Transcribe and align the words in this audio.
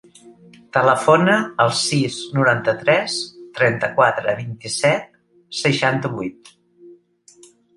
Telefona 0.75 1.35
al 1.65 1.69
sis, 1.81 2.17
noranta-tres, 2.39 3.19
trenta-quatre, 3.59 4.35
vint-i-set, 4.43 5.07
seixanta-vuit. 5.61 6.53